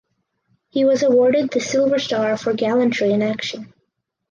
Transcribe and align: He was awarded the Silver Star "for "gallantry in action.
He 0.69 0.83
was 0.83 1.03
awarded 1.03 1.51
the 1.51 1.59
Silver 1.59 1.99
Star 1.99 2.35
"for 2.35 2.53
"gallantry 2.53 3.11
in 3.11 3.21
action. 3.21 3.71